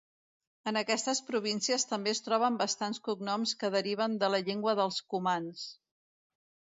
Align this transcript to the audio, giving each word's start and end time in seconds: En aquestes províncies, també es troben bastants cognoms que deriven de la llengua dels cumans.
En 0.69 0.77
aquestes 0.79 1.19
províncies, 1.25 1.83
també 1.91 2.13
es 2.17 2.21
troben 2.27 2.57
bastants 2.61 3.01
cognoms 3.07 3.53
que 3.65 3.71
deriven 3.75 4.15
de 4.25 4.31
la 4.37 4.41
llengua 4.49 4.75
dels 4.81 4.97
cumans. 5.15 5.67